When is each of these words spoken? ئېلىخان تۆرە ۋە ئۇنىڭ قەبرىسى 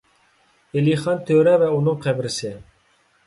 ئېلىخان 0.79 1.19
تۆرە 1.27 1.53
ۋە 1.65 1.69
ئۇنىڭ 1.75 1.99
قەبرىسى 2.07 2.55